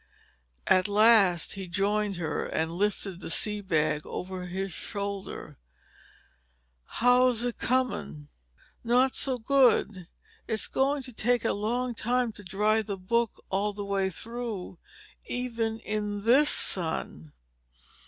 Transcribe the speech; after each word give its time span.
At 0.65 0.87
last 0.87 1.53
he 1.53 1.67
joined 1.67 2.15
her 2.15 2.47
and 2.47 2.71
lifted 2.73 3.19
the 3.19 3.29
sea 3.29 3.61
bag 3.61 4.03
over 4.07 4.47
his 4.47 4.73
shoulder. 4.73 5.57
"How's 6.85 7.43
it 7.43 7.59
coming?" 7.59 8.29
"Not 8.83 9.13
so 9.13 9.37
good. 9.37 10.07
It's 10.47 10.65
going 10.65 11.03
to 11.03 11.13
take 11.13 11.45
a 11.45 11.53
long 11.53 11.93
time 11.93 12.31
to 12.31 12.43
dry 12.43 12.81
the 12.81 12.97
book 12.97 13.45
all 13.51 13.73
the 13.73 13.85
way 13.85 14.09
through 14.09 14.79
even 15.27 15.77
in 15.81 16.23
this 16.25 16.49
sun." 16.49 17.33